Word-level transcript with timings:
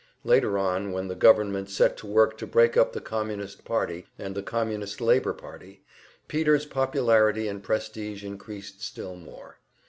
Later 0.23 0.57
on, 0.57 0.91
when 0.93 1.09
the 1.09 1.15
government 1.15 1.69
set 1.69 1.95
to 1.97 2.07
work 2.07 2.35
to 2.39 2.47
break 2.47 2.75
up 2.75 2.91
the 2.91 2.99
Communist 3.01 3.63
Party 3.63 4.07
and 4.17 4.33
the 4.33 4.41
Communist 4.41 4.99
Labor 4.99 5.31
Party, 5.35 5.83
Peter's 6.27 6.65
popularity 6.65 7.47
and 7.47 7.61
prestige 7.61 8.23
increased 8.25 8.81
still 8.81 9.15
more. 9.15 9.59